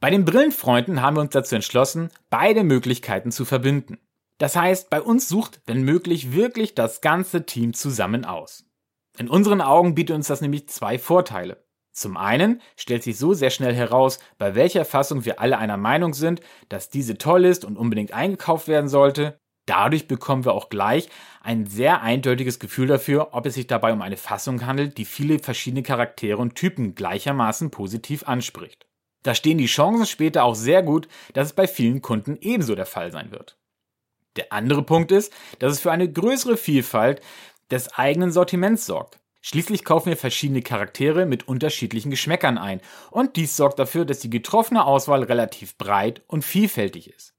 Bei 0.00 0.10
den 0.10 0.24
Brillenfreunden 0.24 1.00
haben 1.00 1.16
wir 1.16 1.20
uns 1.20 1.30
dazu 1.30 1.54
entschlossen, 1.54 2.10
beide 2.28 2.64
Möglichkeiten 2.64 3.30
zu 3.30 3.44
verbinden. 3.44 3.98
Das 4.38 4.56
heißt, 4.56 4.90
bei 4.90 5.00
uns 5.00 5.28
sucht, 5.28 5.60
wenn 5.64 5.84
möglich, 5.84 6.32
wirklich 6.32 6.74
das 6.74 7.00
ganze 7.00 7.46
Team 7.46 7.72
zusammen 7.72 8.24
aus. 8.24 8.64
In 9.16 9.28
unseren 9.28 9.60
Augen 9.60 9.94
bietet 9.94 10.16
uns 10.16 10.26
das 10.26 10.40
nämlich 10.40 10.68
zwei 10.68 10.98
Vorteile. 10.98 11.64
Zum 11.92 12.16
einen 12.16 12.60
stellt 12.76 13.04
sich 13.04 13.16
so 13.16 13.34
sehr 13.34 13.50
schnell 13.50 13.74
heraus, 13.74 14.18
bei 14.36 14.56
welcher 14.56 14.84
Fassung 14.84 15.24
wir 15.24 15.38
alle 15.40 15.58
einer 15.58 15.76
Meinung 15.76 16.12
sind, 16.12 16.40
dass 16.68 16.88
diese 16.90 17.16
toll 17.16 17.44
ist 17.44 17.64
und 17.64 17.76
unbedingt 17.76 18.12
eingekauft 18.12 18.66
werden 18.66 18.88
sollte. 18.88 19.38
Dadurch 19.66 20.08
bekommen 20.08 20.44
wir 20.44 20.52
auch 20.52 20.68
gleich 20.68 21.08
ein 21.40 21.66
sehr 21.66 22.02
eindeutiges 22.02 22.58
Gefühl 22.58 22.88
dafür, 22.88 23.28
ob 23.32 23.46
es 23.46 23.54
sich 23.54 23.68
dabei 23.68 23.92
um 23.92 24.02
eine 24.02 24.16
Fassung 24.16 24.66
handelt, 24.66 24.98
die 24.98 25.04
viele 25.04 25.38
verschiedene 25.38 25.84
Charaktere 25.84 26.38
und 26.38 26.56
Typen 26.56 26.96
gleichermaßen 26.96 27.70
positiv 27.70 28.24
anspricht. 28.24 28.86
Da 29.22 29.34
stehen 29.34 29.56
die 29.56 29.66
Chancen 29.66 30.04
später 30.04 30.44
auch 30.44 30.56
sehr 30.56 30.82
gut, 30.82 31.08
dass 31.32 31.48
es 31.48 31.52
bei 31.54 31.68
vielen 31.68 32.02
Kunden 32.02 32.36
ebenso 32.40 32.74
der 32.74 32.86
Fall 32.86 33.12
sein 33.12 33.30
wird. 33.30 33.56
Der 34.36 34.52
andere 34.52 34.82
Punkt 34.82 35.12
ist, 35.12 35.32
dass 35.60 35.72
es 35.72 35.80
für 35.80 35.92
eine 35.92 36.10
größere 36.10 36.56
Vielfalt 36.56 37.22
des 37.70 37.92
eigenen 37.94 38.32
Sortiments 38.32 38.86
sorgt. 38.86 39.20
Schließlich 39.40 39.84
kaufen 39.84 40.08
wir 40.08 40.16
verschiedene 40.16 40.62
Charaktere 40.62 41.26
mit 41.26 41.46
unterschiedlichen 41.46 42.10
Geschmäckern 42.10 42.56
ein 42.56 42.80
und 43.10 43.36
dies 43.36 43.56
sorgt 43.56 43.78
dafür, 43.78 44.06
dass 44.06 44.20
die 44.20 44.30
getroffene 44.30 44.86
Auswahl 44.86 45.22
relativ 45.22 45.76
breit 45.76 46.22
und 46.26 46.44
vielfältig 46.44 47.10
ist. 47.10 47.34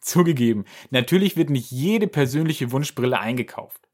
Zugegeben, 0.00 0.64
natürlich 0.90 1.36
wird 1.36 1.50
nicht 1.50 1.70
jede 1.70 2.08
persönliche 2.08 2.72
Wunschbrille 2.72 3.20
eingekauft. 3.20 3.88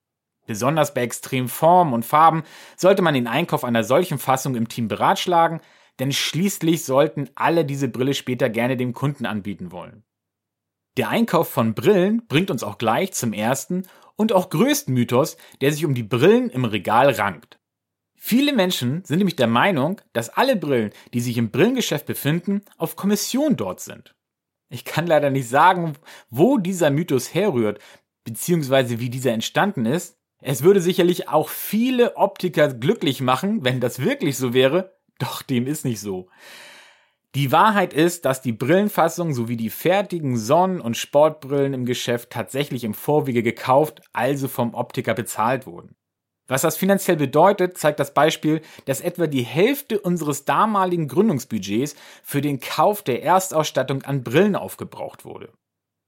Besonders 0.46 0.94
bei 0.94 1.02
extremen 1.02 1.48
Formen 1.48 1.92
und 1.92 2.04
Farben 2.04 2.42
sollte 2.76 3.02
man 3.02 3.14
den 3.14 3.26
Einkauf 3.26 3.62
einer 3.62 3.84
solchen 3.84 4.18
Fassung 4.18 4.56
im 4.56 4.68
Team 4.68 4.88
beratschlagen, 4.88 5.60
denn 5.98 6.12
schließlich 6.12 6.84
sollten 6.84 7.28
alle 7.34 7.64
diese 7.64 7.88
Brille 7.88 8.14
später 8.14 8.48
gerne 8.48 8.76
dem 8.76 8.94
Kunden 8.94 9.26
anbieten 9.26 9.70
wollen. 9.70 10.02
Der 11.00 11.08
Einkauf 11.08 11.48
von 11.48 11.72
Brillen 11.72 12.26
bringt 12.26 12.50
uns 12.50 12.62
auch 12.62 12.76
gleich 12.76 13.14
zum 13.14 13.32
ersten 13.32 13.86
und 14.16 14.34
auch 14.34 14.50
größten 14.50 14.92
Mythos, 14.92 15.38
der 15.62 15.72
sich 15.72 15.86
um 15.86 15.94
die 15.94 16.02
Brillen 16.02 16.50
im 16.50 16.66
Regal 16.66 17.08
rankt. 17.08 17.58
Viele 18.18 18.52
Menschen 18.52 19.02
sind 19.06 19.16
nämlich 19.16 19.36
der 19.36 19.46
Meinung, 19.46 20.02
dass 20.12 20.28
alle 20.28 20.56
Brillen, 20.56 20.92
die 21.14 21.22
sich 21.22 21.38
im 21.38 21.50
Brillengeschäft 21.50 22.04
befinden, 22.04 22.60
auf 22.76 22.96
Kommission 22.96 23.56
dort 23.56 23.80
sind. 23.80 24.14
Ich 24.68 24.84
kann 24.84 25.06
leider 25.06 25.30
nicht 25.30 25.48
sagen, 25.48 25.94
wo 26.28 26.58
dieser 26.58 26.90
Mythos 26.90 27.32
herrührt, 27.32 27.80
beziehungsweise 28.24 29.00
wie 29.00 29.08
dieser 29.08 29.32
entstanden 29.32 29.86
ist. 29.86 30.18
Es 30.42 30.62
würde 30.62 30.82
sicherlich 30.82 31.30
auch 31.30 31.48
viele 31.48 32.18
Optiker 32.18 32.74
glücklich 32.74 33.22
machen, 33.22 33.64
wenn 33.64 33.80
das 33.80 34.00
wirklich 34.00 34.36
so 34.36 34.52
wäre, 34.52 34.98
doch 35.18 35.40
dem 35.40 35.66
ist 35.66 35.86
nicht 35.86 36.00
so. 36.00 36.28
Die 37.36 37.52
Wahrheit 37.52 37.92
ist, 37.92 38.24
dass 38.24 38.42
die 38.42 38.52
Brillenfassung 38.52 39.34
sowie 39.34 39.56
die 39.56 39.70
fertigen 39.70 40.36
Sonnen- 40.36 40.80
und 40.80 40.96
Sportbrillen 40.96 41.74
im 41.74 41.84
Geschäft 41.84 42.30
tatsächlich 42.30 42.82
im 42.82 42.92
Vorwege 42.92 43.44
gekauft, 43.44 44.02
also 44.12 44.48
vom 44.48 44.74
Optiker 44.74 45.14
bezahlt 45.14 45.64
wurden. 45.64 45.94
Was 46.48 46.62
das 46.62 46.76
finanziell 46.76 47.16
bedeutet, 47.16 47.78
zeigt 47.78 48.00
das 48.00 48.12
Beispiel, 48.12 48.60
dass 48.84 49.00
etwa 49.00 49.28
die 49.28 49.44
Hälfte 49.44 50.00
unseres 50.00 50.44
damaligen 50.44 51.06
Gründungsbudgets 51.06 51.94
für 52.24 52.40
den 52.40 52.58
Kauf 52.58 53.02
der 53.02 53.22
Erstausstattung 53.22 54.02
an 54.02 54.24
Brillen 54.24 54.56
aufgebraucht 54.56 55.24
wurde. 55.24 55.52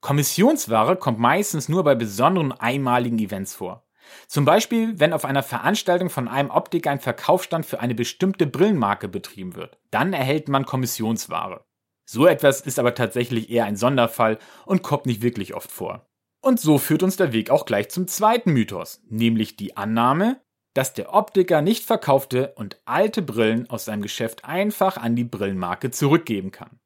Kommissionsware 0.01 0.97
kommt 0.97 1.21
meistens 1.21 1.69
nur 1.69 1.85
bei 1.85 1.95
besonderen 1.95 2.51
einmaligen 2.51 3.21
Events 3.21 3.55
vor. 3.55 3.85
Zum 4.27 4.45
Beispiel, 4.45 4.99
wenn 4.99 5.13
auf 5.13 5.25
einer 5.25 5.43
Veranstaltung 5.43 6.11
von 6.11 6.29
einem 6.29 6.51
Optiker 6.51 6.91
ein 6.91 7.01
Verkaufsstand 7.01 7.67
für 7.67 7.81
eine 7.81 7.95
bestimmte 7.95 8.47
Brillenmarke 8.47 9.09
betrieben 9.09 9.57
wird. 9.57 9.79
Dann 9.91 10.13
erhält 10.13 10.49
man 10.49 10.67
Kommissionsware. 10.67 11.65
So 12.05 12.27
etwas 12.27 12.61
ist 12.61 12.79
aber 12.79 12.95
tatsächlich 12.95 13.51
eher 13.51 13.65
ein 13.65 13.77
Sonderfall 13.77 14.39
und 14.67 14.83
kommt 14.83 15.07
nicht 15.07 15.23
wirklich 15.23 15.55
oft 15.55 15.71
vor. 15.71 16.07
Und 16.41 16.59
so 16.61 16.79
führt 16.79 17.03
uns 17.03 17.17
der 17.17 17.33
Weg 17.33 17.51
auch 17.51 17.67
gleich 17.67 17.89
zum 17.89 18.09
zweiten 18.09 18.53
Mythos, 18.53 19.01
nämlich 19.09 19.57
die 19.57 19.77
Annahme, 19.77 20.41
dass 20.75 20.93
der 20.95 21.15
Optiker 21.15 21.63
nicht 21.63 21.85
verkaufte 21.85 22.55
und 22.57 22.81
alte 22.85 23.23
Brillen 23.23 23.71
aus 23.71 23.85
seinem 23.85 24.03
Geschäft 24.03 24.45
einfach 24.45 24.97
an 24.97 25.15
die 25.15 25.25
Brillenmarke 25.25 25.91
zurückgeben 25.91 26.51
kann. 26.51 26.81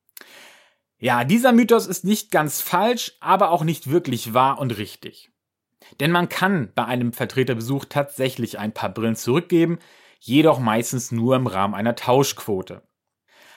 Ja, 0.99 1.25
dieser 1.25 1.52
Mythos 1.52 1.87
ist 1.87 2.04
nicht 2.04 2.30
ganz 2.30 2.61
falsch, 2.61 3.16
aber 3.20 3.50
auch 3.50 3.64
nicht 3.64 3.90
wirklich 3.90 4.35
wahr 4.35 4.58
und 4.58 4.76
richtig. 4.78 5.30
Denn 6.00 6.11
man 6.11 6.28
kann 6.28 6.73
bei 6.75 6.85
einem 6.85 7.12
Vertreterbesuch 7.12 7.85
tatsächlich 7.87 8.59
ein 8.59 8.73
paar 8.73 8.88
Brillen 8.88 9.16
zurückgeben, 9.16 9.78
jedoch 10.21 10.59
meistens 10.59 11.12
nur 11.12 11.37
im 11.37 11.47
Rahmen 11.47 11.75
einer 11.75 11.95
Tauschquote. 11.95 12.83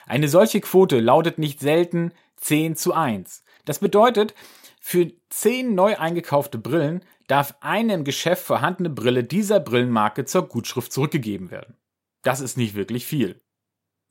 Eine 0.06 0.28
solche 0.28 0.60
Quote 0.60 1.00
lautet 1.00 1.38
nicht 1.38 1.60
selten 1.60 2.12
10 2.36 2.76
zu 2.76 2.94
1. 2.94 3.44
Das 3.64 3.78
bedeutet, 3.78 4.34
für 4.80 5.12
10 5.28 5.74
neu 5.74 5.96
eingekaufte 5.96 6.58
Brillen 6.58 7.04
darf 7.28 7.54
eine 7.60 7.94
im 7.94 8.04
Geschäft 8.04 8.44
vorhandene 8.44 8.90
Brille 8.90 9.24
dieser 9.24 9.60
Brillenmarke 9.60 10.24
zur 10.24 10.48
Gutschrift 10.48 10.92
zurückgegeben 10.92 11.50
werden. 11.50 11.76
Das 12.22 12.40
ist 12.40 12.56
nicht 12.56 12.74
wirklich 12.74 13.06
viel. 13.06 13.40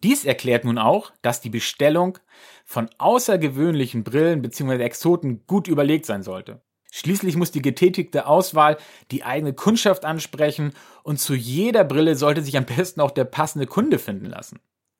Dies 0.01 0.23
erklärt 0.23 0.63
nun 0.63 0.77
auch, 0.77 1.11
dass 1.21 1.41
die 1.41 1.49
Bestellung 1.49 2.17
von 2.65 2.89
außergewöhnlichen 2.97 4.03
Brillen 4.03 4.41
bzw. 4.41 4.81
Exoten 4.81 5.45
gut 5.45 5.67
überlegt 5.67 6.05
sein 6.05 6.23
sollte. 6.23 6.61
Schließlich 6.91 7.35
muss 7.35 7.51
die 7.51 7.61
getätigte 7.61 8.25
Auswahl 8.25 8.77
die 9.11 9.23
eigene 9.23 9.53
Kundschaft 9.53 10.05
ansprechen 10.05 10.73
und 11.03 11.19
zu 11.19 11.35
jeder 11.35 11.83
Brille 11.83 12.15
sollte 12.15 12.41
sich 12.41 12.57
am 12.57 12.65
besten 12.65 13.01
auch 13.01 13.11
der 13.11 13.25
passende 13.25 13.67
Kunde 13.67 13.99
finden 13.99 14.25
lassen. 14.25 14.59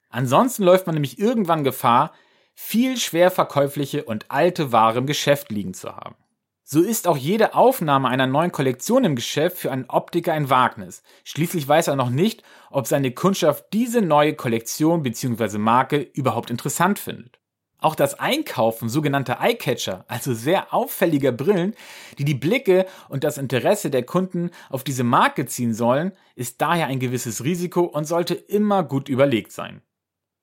Ansonsten 0.10 0.64
läuft 0.64 0.88
man 0.88 0.96
nämlich 0.96 1.20
irgendwann 1.20 1.64
Gefahr, 1.64 2.14
viel 2.54 2.98
schwer 2.98 3.32
verkäufliche 3.32 4.04
und 4.04 4.26
alte 4.30 4.72
Ware 4.72 4.98
im 5.00 5.08
Geschäft 5.08 5.52
liegen 5.52 5.74
zu 5.74 5.96
haben. 5.96 6.16
So 6.72 6.82
ist 6.82 7.08
auch 7.08 7.18
jede 7.18 7.56
Aufnahme 7.56 8.10
einer 8.10 8.28
neuen 8.28 8.52
Kollektion 8.52 9.04
im 9.04 9.16
Geschäft 9.16 9.58
für 9.58 9.72
einen 9.72 9.86
Optiker 9.90 10.34
ein 10.34 10.52
Wagnis. 10.52 11.02
Schließlich 11.24 11.68
weiß 11.68 11.88
er 11.88 11.96
noch 11.96 12.12
nicht, 12.12 12.44
ob 12.70 12.86
seine 12.86 13.12
Kundschaft 13.12 13.66
diese 13.74 14.02
neue 14.02 14.36
Kollektion 14.36 15.02
bzw. 15.02 15.58
Marke 15.58 15.98
überhaupt 15.98 16.52
interessant 16.52 17.00
findet. 17.00 17.40
Auch 17.82 17.96
das 17.96 18.20
Einkaufen 18.20 18.90
sogenannter 18.90 19.40
Eyecatcher, 19.40 20.04
also 20.10 20.34
sehr 20.34 20.74
auffälliger 20.74 21.32
Brillen, 21.32 21.76
die 22.18 22.26
die 22.26 22.34
Blicke 22.34 22.86
und 23.08 23.24
das 23.24 23.38
Interesse 23.38 23.90
der 23.90 24.04
Kunden 24.04 24.52
auf 24.70 24.84
diese 24.84 25.06
Marke 25.06 25.46
ziehen 25.46 25.74
sollen, 25.74 26.12
ist 26.36 26.60
daher 26.62 26.88
ein 26.88 27.00
gewisses 27.00 27.44
Risiko 27.44 27.82
und 27.82 28.06
sollte 28.06 28.34
immer 28.34 28.84
gut 28.84 29.08
überlegt 29.08 29.54
sein. 29.54 29.82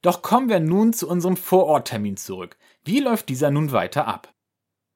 Doch 0.00 0.22
kommen 0.22 0.48
wir 0.48 0.60
nun 0.60 0.94
zu 0.94 1.08
unserem 1.08 1.36
Vororttermin 1.36 2.16
zurück. 2.16 2.56
Wie 2.84 3.00
läuft 3.00 3.28
dieser 3.28 3.50
nun 3.50 3.72
weiter 3.72 4.06
ab? 4.06 4.32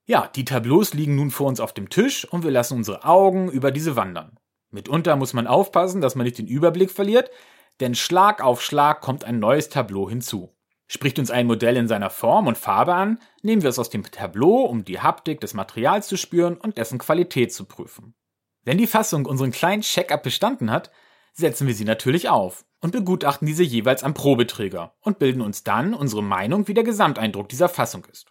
Ja, 0.06 0.28
die 0.35 0.44
Tableaus 0.44 0.94
liegen 0.94 1.16
nun 1.16 1.30
vor 1.30 1.47
uns 1.47 1.61
auf 1.61 1.75
dem 1.75 1.90
Tisch 1.90 2.25
und 2.25 2.42
wir 2.42 2.50
lassen 2.50 2.78
unsere 2.78 3.04
Augen 3.04 3.50
über 3.50 3.70
diese 3.70 3.97
wandern. 3.97 4.38
Mitunter 4.70 5.16
muss 5.16 5.35
man 5.35 5.47
aufpassen, 5.47 6.00
dass 6.00 6.14
man 6.14 6.25
nicht 6.25 6.38
den 6.38 6.47
Überblick 6.47 6.90
verliert, 6.90 7.30
denn 7.80 7.94
Schlag 7.94 8.42
auf 8.42 8.62
Schlag 8.62 9.02
kommt 9.02 9.25
ein 9.25 9.38
neues 9.40 9.68
Tableau 9.68 10.09
hinzu. 10.09 10.54
Spricht 10.92 11.20
uns 11.20 11.30
ein 11.30 11.47
Modell 11.47 11.76
in 11.76 11.87
seiner 11.87 12.11
Form 12.11 12.49
und 12.49 12.59
Farbe 12.59 12.97
an, 12.97 13.20
nehmen 13.42 13.62
wir 13.62 13.70
es 13.70 13.78
aus 13.78 13.90
dem 13.90 14.02
Tableau, 14.02 14.64
um 14.64 14.85
die 14.85 14.99
Haptik 14.99 15.40
des 15.40 15.54
Materials 15.54 16.09
zu 16.09 16.16
spüren 16.16 16.56
und 16.56 16.78
dessen 16.78 16.99
Qualität 16.99 17.52
zu 17.52 17.64
prüfen. 17.64 18.16
Wenn 18.64 18.76
die 18.76 18.88
Fassung 18.88 19.25
unseren 19.25 19.52
kleinen 19.52 19.82
Check-up 19.82 20.25
bestanden 20.25 20.73
hat, 20.73 20.90
setzen 21.32 21.68
wir 21.68 21.75
sie 21.75 21.85
natürlich 21.85 22.28
auf 22.28 22.64
und 22.80 22.90
begutachten 22.90 23.47
diese 23.47 23.62
jeweils 23.62 24.02
am 24.02 24.14
Probeträger 24.14 24.97
und 25.00 25.20
bilden 25.20 25.42
uns 25.42 25.62
dann 25.62 25.94
unsere 25.94 26.25
Meinung, 26.25 26.66
wie 26.66 26.75
der 26.75 26.82
Gesamteindruck 26.82 27.49
dieser 27.49 27.68
Fassung 27.68 28.04
ist. 28.11 28.26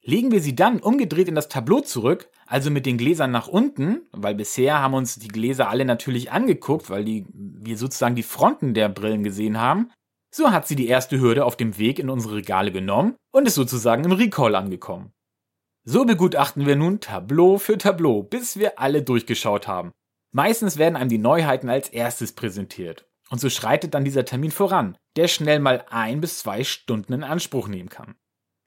Legen 0.00 0.30
wir 0.30 0.40
sie 0.40 0.54
dann 0.54 0.78
umgedreht 0.78 1.26
in 1.26 1.34
das 1.34 1.48
Tableau 1.48 1.80
zurück, 1.80 2.30
also 2.46 2.70
mit 2.70 2.86
den 2.86 2.98
Gläsern 2.98 3.32
nach 3.32 3.48
unten, 3.48 4.02
weil 4.12 4.36
bisher 4.36 4.78
haben 4.78 4.94
uns 4.94 5.16
die 5.16 5.26
Gläser 5.26 5.68
alle 5.68 5.84
natürlich 5.84 6.30
angeguckt, 6.30 6.88
weil 6.88 7.04
die, 7.04 7.26
wir 7.32 7.76
sozusagen 7.76 8.14
die 8.14 8.22
Fronten 8.22 8.74
der 8.74 8.88
Brillen 8.90 9.24
gesehen 9.24 9.60
haben, 9.60 9.90
so 10.36 10.50
hat 10.50 10.68
sie 10.68 10.76
die 10.76 10.88
erste 10.88 11.18
Hürde 11.18 11.46
auf 11.46 11.56
dem 11.56 11.78
Weg 11.78 11.98
in 11.98 12.10
unsere 12.10 12.36
Regale 12.36 12.70
genommen 12.70 13.16
und 13.32 13.46
ist 13.46 13.54
sozusagen 13.54 14.04
im 14.04 14.12
Recall 14.12 14.54
angekommen. 14.54 15.12
So 15.82 16.04
begutachten 16.04 16.66
wir 16.66 16.76
nun 16.76 17.00
Tableau 17.00 17.56
für 17.56 17.78
Tableau, 17.78 18.22
bis 18.22 18.58
wir 18.58 18.78
alle 18.78 19.02
durchgeschaut 19.02 19.66
haben. 19.66 19.92
Meistens 20.32 20.76
werden 20.76 20.96
einem 20.96 21.08
die 21.08 21.16
Neuheiten 21.16 21.70
als 21.70 21.88
erstes 21.88 22.32
präsentiert. 22.32 23.06
Und 23.30 23.40
so 23.40 23.48
schreitet 23.48 23.94
dann 23.94 24.04
dieser 24.04 24.26
Termin 24.26 24.50
voran, 24.50 24.98
der 25.16 25.28
schnell 25.28 25.58
mal 25.58 25.84
ein 25.88 26.20
bis 26.20 26.40
zwei 26.40 26.64
Stunden 26.64 27.14
in 27.14 27.24
Anspruch 27.24 27.66
nehmen 27.66 27.88
kann. 27.88 28.14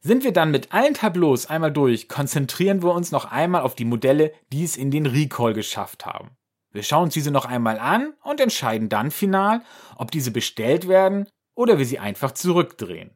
Sind 0.01 0.23
wir 0.23 0.33
dann 0.33 0.49
mit 0.49 0.73
allen 0.73 0.95
Tableaus 0.95 1.45
einmal 1.45 1.71
durch, 1.71 2.07
konzentrieren 2.07 2.81
wir 2.81 2.93
uns 2.93 3.11
noch 3.11 3.25
einmal 3.25 3.61
auf 3.61 3.75
die 3.75 3.85
Modelle, 3.85 4.31
die 4.51 4.63
es 4.63 4.75
in 4.75 4.89
den 4.89 5.05
Recall 5.05 5.53
geschafft 5.53 6.05
haben. 6.05 6.31
Wir 6.71 6.83
schauen 6.83 7.05
uns 7.05 7.13
diese 7.13 7.31
noch 7.31 7.45
einmal 7.45 7.77
an 7.77 8.13
und 8.23 8.39
entscheiden 8.39 8.89
dann 8.89 9.11
final, 9.11 9.61
ob 9.97 10.11
diese 10.11 10.31
bestellt 10.31 10.87
werden 10.87 11.27
oder 11.59 11.77
wir 11.77 11.85
sie 11.85 11.99
einfach 11.99 12.31
zurückdrehen. 12.31 13.11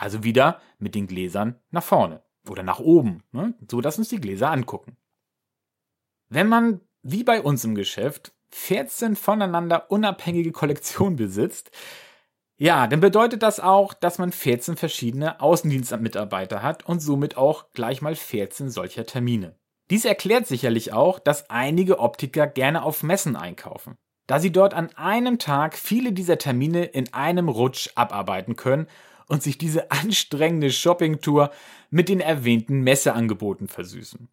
Also 0.00 0.24
wieder 0.24 0.60
mit 0.78 0.96
den 0.96 1.06
Gläsern 1.06 1.60
nach 1.70 1.84
vorne 1.84 2.24
oder 2.48 2.64
nach 2.64 2.80
oben, 2.80 3.22
ne? 3.30 3.54
so 3.70 3.80
dass 3.80 3.98
uns 3.98 4.08
die 4.08 4.20
Gläser 4.20 4.50
angucken. 4.50 4.96
Wenn 6.28 6.48
man, 6.48 6.80
wie 7.02 7.22
bei 7.22 7.40
uns 7.40 7.62
im 7.64 7.76
Geschäft, 7.76 8.34
14 8.50 9.14
voneinander 9.14 9.92
unabhängige 9.92 10.50
Kollektionen 10.50 11.14
besitzt, 11.14 11.70
ja, 12.56 12.88
dann 12.88 12.98
bedeutet 12.98 13.44
das 13.44 13.60
auch, 13.60 13.94
dass 13.94 14.18
man 14.18 14.32
14 14.32 14.76
verschiedene 14.76 15.40
Außendienstmitarbeiter 15.40 16.64
hat 16.64 16.84
und 16.86 16.98
somit 16.98 17.36
auch 17.36 17.70
gleich 17.74 18.02
mal 18.02 18.16
14 18.16 18.70
solcher 18.70 19.06
Termine. 19.06 19.56
Dies 19.90 20.04
erklärt 20.04 20.48
sicherlich 20.48 20.92
auch, 20.92 21.20
dass 21.20 21.48
einige 21.48 22.00
Optiker 22.00 22.48
gerne 22.48 22.82
auf 22.82 23.04
Messen 23.04 23.36
einkaufen, 23.36 23.96
da 24.26 24.40
sie 24.40 24.52
dort 24.52 24.74
an 24.74 24.90
einem 24.96 25.38
Tag 25.38 25.76
viele 25.76 26.12
dieser 26.12 26.38
Termine 26.38 26.84
in 26.84 27.12
einem 27.12 27.48
Rutsch 27.48 27.90
abarbeiten 27.94 28.56
können 28.56 28.86
und 29.26 29.42
sich 29.42 29.58
diese 29.58 29.90
anstrengende 29.90 30.70
Shoppingtour 30.70 31.50
mit 31.90 32.08
den 32.08 32.20
erwähnten 32.20 32.80
Messeangeboten 32.80 33.68
versüßen. 33.68 34.28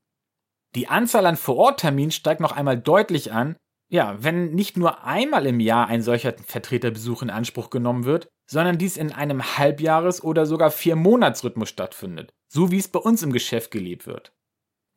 Die 0.75 0.88
Anzahl 0.88 1.25
an 1.25 1.36
Vorortterminen 1.36 2.12
steigt 2.12 2.39
noch 2.39 2.53
einmal 2.53 2.77
deutlich 2.77 3.33
an, 3.33 3.57
ja, 3.89 4.15
wenn 4.24 4.51
nicht 4.51 4.77
nur 4.77 5.03
einmal 5.03 5.45
im 5.45 5.60
Jahr 5.60 5.88
ein 5.88 6.01
solcher 6.01 6.33
Vertreterbesuch 6.45 7.24
in 7.24 7.29
Anspruch 7.29 7.69
genommen 7.69 8.05
wird, 8.05 8.29
sondern 8.50 8.77
dies 8.77 8.95
in 8.95 9.12
einem 9.12 9.41
Halbjahres- 9.41 10.21
oder 10.21 10.45
sogar 10.45 10.71
Vier-Monats-Rhythmus 10.71 11.67
stattfindet, 11.67 12.31
so 12.48 12.71
wie 12.71 12.77
es 12.77 12.88
bei 12.88 13.00
uns 13.00 13.21
im 13.21 13.33
Geschäft 13.33 13.69
gelebt 13.69 14.07
wird. 14.07 14.31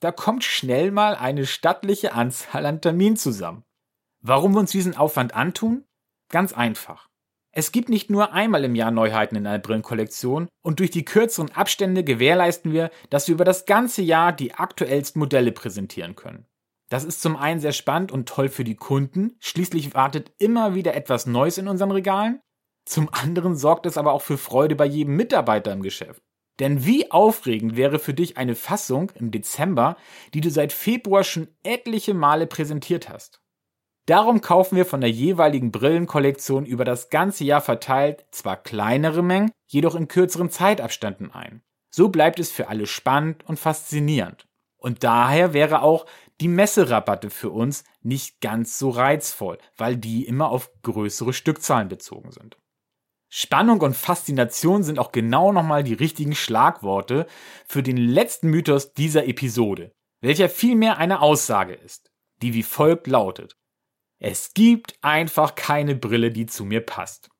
Da 0.00 0.12
kommt 0.12 0.44
schnell 0.44 0.92
mal 0.92 1.16
eine 1.16 1.44
stattliche 1.44 2.12
Anzahl 2.12 2.66
an 2.66 2.80
Terminen 2.80 3.16
zusammen. 3.16 3.64
Warum 4.26 4.54
wir 4.54 4.60
uns 4.60 4.70
diesen 4.70 4.96
Aufwand 4.96 5.34
antun? 5.34 5.84
Ganz 6.30 6.54
einfach. 6.54 7.10
Es 7.52 7.72
gibt 7.72 7.90
nicht 7.90 8.08
nur 8.08 8.32
einmal 8.32 8.64
im 8.64 8.74
Jahr 8.74 8.90
Neuheiten 8.90 9.36
in 9.36 9.46
einer 9.46 9.58
Brillenkollektion 9.58 10.48
und 10.62 10.80
durch 10.80 10.90
die 10.90 11.04
kürzeren 11.04 11.52
Abstände 11.52 12.04
gewährleisten 12.04 12.72
wir, 12.72 12.90
dass 13.10 13.28
wir 13.28 13.34
über 13.34 13.44
das 13.44 13.66
ganze 13.66 14.00
Jahr 14.00 14.32
die 14.32 14.54
aktuellsten 14.54 15.18
Modelle 15.18 15.52
präsentieren 15.52 16.16
können. 16.16 16.46
Das 16.88 17.04
ist 17.04 17.20
zum 17.20 17.36
einen 17.36 17.60
sehr 17.60 17.72
spannend 17.72 18.12
und 18.12 18.26
toll 18.26 18.48
für 18.48 18.64
die 18.64 18.76
Kunden. 18.76 19.36
Schließlich 19.40 19.92
wartet 19.92 20.32
immer 20.38 20.74
wieder 20.74 20.94
etwas 20.94 21.26
Neues 21.26 21.58
in 21.58 21.68
unseren 21.68 21.90
Regalen. 21.90 22.40
Zum 22.86 23.10
anderen 23.12 23.56
sorgt 23.56 23.84
es 23.84 23.98
aber 23.98 24.14
auch 24.14 24.22
für 24.22 24.38
Freude 24.38 24.74
bei 24.74 24.86
jedem 24.86 25.16
Mitarbeiter 25.16 25.70
im 25.70 25.82
Geschäft. 25.82 26.22
Denn 26.60 26.86
wie 26.86 27.10
aufregend 27.10 27.76
wäre 27.76 27.98
für 27.98 28.14
dich 28.14 28.38
eine 28.38 28.54
Fassung 28.54 29.12
im 29.16 29.30
Dezember, 29.30 29.98
die 30.32 30.40
du 30.40 30.48
seit 30.48 30.72
Februar 30.72 31.24
schon 31.24 31.48
etliche 31.62 32.14
Male 32.14 32.46
präsentiert 32.46 33.10
hast. 33.10 33.43
Darum 34.06 34.42
kaufen 34.42 34.76
wir 34.76 34.84
von 34.84 35.00
der 35.00 35.10
jeweiligen 35.10 35.72
Brillenkollektion 35.72 36.66
über 36.66 36.84
das 36.84 37.08
ganze 37.08 37.44
Jahr 37.44 37.62
verteilt 37.62 38.26
zwar 38.30 38.56
kleinere 38.56 39.22
Mengen, 39.22 39.50
jedoch 39.66 39.94
in 39.94 40.08
kürzeren 40.08 40.50
Zeitabständen 40.50 41.32
ein. 41.32 41.62
So 41.90 42.10
bleibt 42.10 42.38
es 42.38 42.50
für 42.50 42.68
alle 42.68 42.86
spannend 42.86 43.44
und 43.46 43.58
faszinierend. 43.58 44.46
Und 44.76 45.04
daher 45.04 45.54
wäre 45.54 45.80
auch 45.80 46.04
die 46.40 46.48
Messerabatte 46.48 47.30
für 47.30 47.48
uns 47.48 47.84
nicht 48.02 48.42
ganz 48.42 48.78
so 48.78 48.90
reizvoll, 48.90 49.56
weil 49.78 49.96
die 49.96 50.26
immer 50.26 50.50
auf 50.50 50.70
größere 50.82 51.32
Stückzahlen 51.32 51.88
bezogen 51.88 52.32
sind. 52.32 52.58
Spannung 53.30 53.80
und 53.80 53.96
Faszination 53.96 54.82
sind 54.82 54.98
auch 54.98 55.12
genau 55.12 55.50
nochmal 55.52 55.82
die 55.82 55.94
richtigen 55.94 56.34
Schlagworte 56.34 57.26
für 57.66 57.82
den 57.82 57.96
letzten 57.96 58.50
Mythos 58.50 58.92
dieser 58.92 59.26
Episode, 59.26 59.92
welcher 60.20 60.50
vielmehr 60.50 60.98
eine 60.98 61.20
Aussage 61.20 61.72
ist, 61.72 62.10
die 62.42 62.52
wie 62.52 62.62
folgt 62.62 63.06
lautet. 63.06 63.56
Es 64.18 64.54
gibt 64.54 64.96
einfach 65.02 65.54
keine 65.54 65.94
Brille, 65.94 66.30
die 66.30 66.46
zu 66.46 66.64
mir 66.64 66.80
passt. 66.80 67.30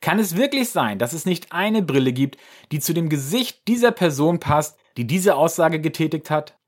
Kann 0.00 0.18
es 0.18 0.36
wirklich 0.36 0.70
sein, 0.70 0.98
dass 0.98 1.12
es 1.12 1.26
nicht 1.26 1.52
eine 1.52 1.82
Brille 1.82 2.12
gibt, 2.12 2.38
die 2.72 2.80
zu 2.80 2.94
dem 2.94 3.08
Gesicht 3.08 3.68
dieser 3.68 3.92
Person 3.92 4.40
passt, 4.40 4.78
die 4.96 5.06
diese 5.06 5.36
Aussage 5.36 5.80
getätigt 5.80 6.30
hat? 6.30 6.58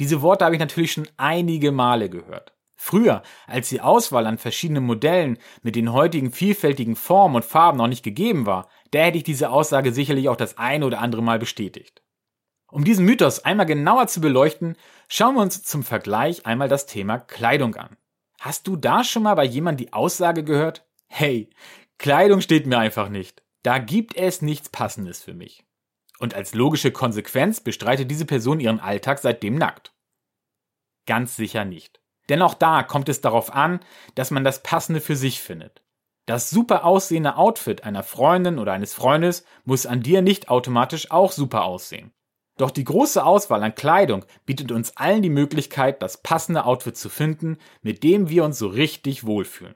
Diese 0.00 0.20
Worte 0.22 0.44
habe 0.44 0.56
ich 0.56 0.60
natürlich 0.60 0.92
schon 0.92 1.08
einige 1.16 1.70
Male 1.70 2.10
gehört. 2.10 2.54
Früher, 2.74 3.22
als 3.46 3.68
die 3.68 3.80
Auswahl 3.80 4.26
an 4.26 4.38
verschiedenen 4.38 4.84
Modellen 4.84 5.38
mit 5.62 5.76
den 5.76 5.92
heutigen 5.92 6.32
vielfältigen 6.32 6.96
Formen 6.96 7.36
und 7.36 7.44
Farben 7.44 7.78
noch 7.78 7.86
nicht 7.86 8.02
gegeben 8.02 8.44
war, 8.44 8.68
da 8.90 8.98
hätte 8.98 9.18
ich 9.18 9.24
diese 9.24 9.50
Aussage 9.50 9.92
sicherlich 9.92 10.28
auch 10.28 10.36
das 10.36 10.58
eine 10.58 10.84
oder 10.84 11.00
andere 11.00 11.22
Mal 11.22 11.38
bestätigt. 11.38 12.02
Um 12.72 12.82
diesen 12.82 13.04
Mythos 13.04 13.44
einmal 13.44 13.66
genauer 13.66 14.08
zu 14.08 14.20
beleuchten, 14.20 14.76
schauen 15.06 15.36
wir 15.36 15.42
uns 15.42 15.62
zum 15.62 15.84
Vergleich 15.84 16.46
einmal 16.46 16.68
das 16.68 16.86
Thema 16.86 17.18
Kleidung 17.18 17.76
an. 17.76 17.96
Hast 18.42 18.66
du 18.66 18.74
da 18.74 19.04
schon 19.04 19.22
mal 19.22 19.36
bei 19.36 19.44
jemandem 19.44 19.86
die 19.86 19.92
Aussage 19.92 20.42
gehört? 20.42 20.84
Hey, 21.06 21.48
Kleidung 21.98 22.40
steht 22.40 22.66
mir 22.66 22.76
einfach 22.76 23.08
nicht. 23.08 23.44
Da 23.62 23.78
gibt 23.78 24.16
es 24.16 24.42
nichts 24.42 24.68
Passendes 24.68 25.22
für 25.22 25.32
mich. 25.32 25.64
Und 26.18 26.34
als 26.34 26.52
logische 26.52 26.90
Konsequenz 26.90 27.60
bestreitet 27.60 28.10
diese 28.10 28.24
Person 28.24 28.58
ihren 28.58 28.80
Alltag 28.80 29.20
seitdem 29.20 29.54
nackt. 29.54 29.94
Ganz 31.06 31.36
sicher 31.36 31.64
nicht. 31.64 32.00
Denn 32.28 32.42
auch 32.42 32.54
da 32.54 32.82
kommt 32.82 33.08
es 33.08 33.20
darauf 33.20 33.54
an, 33.54 33.78
dass 34.16 34.32
man 34.32 34.42
das 34.42 34.64
Passende 34.64 35.00
für 35.00 35.14
sich 35.14 35.40
findet. 35.40 35.84
Das 36.26 36.50
super 36.50 36.84
aussehende 36.84 37.36
Outfit 37.36 37.84
einer 37.84 38.02
Freundin 38.02 38.58
oder 38.58 38.72
eines 38.72 38.92
Freundes 38.92 39.44
muss 39.64 39.86
an 39.86 40.02
dir 40.02 40.20
nicht 40.20 40.48
automatisch 40.48 41.12
auch 41.12 41.30
super 41.30 41.62
aussehen. 41.62 42.12
Doch 42.62 42.70
die 42.70 42.84
große 42.84 43.26
Auswahl 43.26 43.60
an 43.64 43.74
Kleidung 43.74 44.24
bietet 44.46 44.70
uns 44.70 44.96
allen 44.96 45.20
die 45.20 45.30
Möglichkeit, 45.30 46.00
das 46.00 46.22
passende 46.22 46.64
Outfit 46.64 46.96
zu 46.96 47.08
finden, 47.08 47.58
mit 47.80 48.04
dem 48.04 48.28
wir 48.28 48.44
uns 48.44 48.56
so 48.56 48.68
richtig 48.68 49.26
wohlfühlen. 49.26 49.74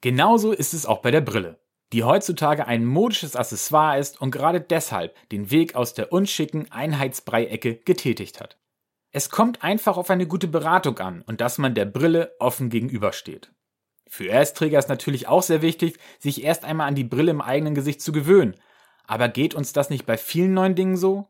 Genauso 0.00 0.50
ist 0.50 0.74
es 0.74 0.84
auch 0.84 0.98
bei 0.98 1.12
der 1.12 1.20
Brille. 1.20 1.60
die 1.92 2.02
heutzutage 2.02 2.66
ein 2.66 2.84
modisches 2.84 3.36
Accessoire 3.36 4.00
ist 4.00 4.20
und 4.20 4.32
gerade 4.32 4.60
deshalb 4.60 5.14
den 5.30 5.52
Weg 5.52 5.76
aus 5.76 5.94
der 5.94 6.12
unschicken 6.12 6.72
Einheitsbreiecke 6.72 7.76
getätigt 7.76 8.40
hat. 8.40 8.58
Es 9.12 9.30
kommt 9.30 9.62
einfach 9.62 9.96
auf 9.96 10.10
eine 10.10 10.26
gute 10.26 10.48
Beratung 10.48 10.98
an 10.98 11.22
und 11.22 11.40
dass 11.40 11.56
man 11.56 11.76
der 11.76 11.84
Brille 11.84 12.34
offen 12.40 12.68
gegenübersteht. 12.68 13.52
Für 14.08 14.26
Erstträger 14.26 14.80
ist 14.80 14.88
natürlich 14.88 15.28
auch 15.28 15.44
sehr 15.44 15.62
wichtig, 15.62 16.00
sich 16.18 16.42
erst 16.42 16.64
einmal 16.64 16.88
an 16.88 16.96
die 16.96 17.04
Brille 17.04 17.30
im 17.30 17.40
eigenen 17.40 17.76
Gesicht 17.76 18.00
zu 18.00 18.10
gewöhnen. 18.10 18.56
Aber 19.06 19.28
geht 19.28 19.54
uns 19.54 19.72
das 19.72 19.88
nicht 19.88 20.04
bei 20.04 20.16
vielen 20.16 20.52
neuen 20.52 20.74
Dingen 20.74 20.96
so? 20.96 21.28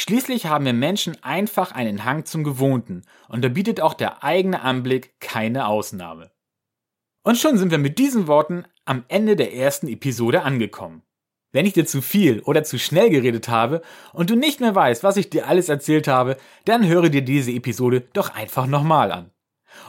Schließlich 0.00 0.46
haben 0.46 0.64
wir 0.64 0.74
Menschen 0.74 1.20
einfach 1.24 1.72
einen 1.72 2.04
Hang 2.04 2.24
zum 2.24 2.44
Gewohnten 2.44 3.02
und 3.28 3.42
da 3.42 3.48
bietet 3.48 3.80
auch 3.80 3.94
der 3.94 4.22
eigene 4.22 4.62
Anblick 4.62 5.18
keine 5.18 5.66
Ausnahme. 5.66 6.30
Und 7.24 7.36
schon 7.36 7.58
sind 7.58 7.72
wir 7.72 7.78
mit 7.78 7.98
diesen 7.98 8.28
Worten 8.28 8.64
am 8.84 9.04
Ende 9.08 9.34
der 9.34 9.54
ersten 9.54 9.88
Episode 9.88 10.42
angekommen. 10.42 11.02
Wenn 11.50 11.66
ich 11.66 11.72
dir 11.72 11.84
zu 11.84 12.00
viel 12.00 12.38
oder 12.42 12.62
zu 12.62 12.78
schnell 12.78 13.10
geredet 13.10 13.48
habe 13.48 13.82
und 14.12 14.30
du 14.30 14.36
nicht 14.36 14.60
mehr 14.60 14.72
weißt, 14.72 15.02
was 15.02 15.16
ich 15.16 15.30
dir 15.30 15.48
alles 15.48 15.68
erzählt 15.68 16.06
habe, 16.06 16.36
dann 16.64 16.86
höre 16.86 17.08
dir 17.08 17.22
diese 17.22 17.50
Episode 17.50 18.02
doch 18.12 18.32
einfach 18.32 18.68
nochmal 18.68 19.10
an. 19.10 19.32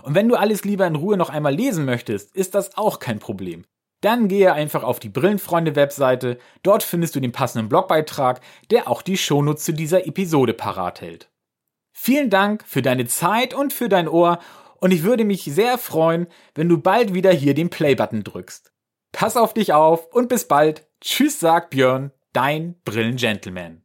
Und 0.02 0.16
wenn 0.16 0.28
du 0.28 0.38
alles 0.38 0.66
lieber 0.66 0.88
in 0.88 0.96
Ruhe 0.96 1.18
noch 1.18 1.30
einmal 1.30 1.54
lesen 1.54 1.86
möchtest, 1.86 2.36
ist 2.36 2.56
das 2.56 2.76
auch 2.78 2.98
kein 2.98 3.20
Problem. 3.20 3.64
Dann 4.02 4.28
gehe 4.28 4.54
einfach 4.54 4.84
auf 4.84 5.00
die 5.00 5.10
Brillenfreunde-Webseite, 5.10 6.38
dort 6.64 6.84
findest 6.84 7.16
du 7.16 7.20
den 7.20 7.32
passenden 7.32 7.70
Blogbeitrag, 7.70 8.40
der 8.72 8.88
auch 8.88 9.02
die 9.02 9.18
Shownotes 9.18 9.66
zu 9.66 9.74
dieser 9.74 10.08
Episode 10.08 10.54
parat 10.54 11.02
hält. 11.02 11.30
Vielen 11.92 12.30
Dank 12.30 12.64
für 12.66 12.82
deine 12.82 13.08
Zeit 13.08 13.54
und 13.54 13.74
für 13.74 13.90
dein 13.90 14.08
Ohr 14.08 14.40
und 14.80 14.92
ich 14.92 15.04
würde 15.04 15.26
mich 15.26 15.44
sehr 15.44 15.78
freuen, 15.78 16.28
wenn 16.56 16.70
du 16.70 16.78
bald 16.78 17.14
wieder 17.14 17.32
hier 17.32 17.54
den 17.54 17.70
Play-Button 17.70 18.24
drückst. 18.24 18.72
Pass 19.12 19.36
auf 19.36 19.54
dich 19.54 19.74
auf 19.74 20.08
und 20.14 20.30
bis 20.30 20.48
bald. 20.48 20.88
Tschüss, 21.02 21.40
sagt 21.40 21.72
Björn, 21.72 22.12
dein 22.32 22.80
Brillen-Gentleman. 22.86 23.84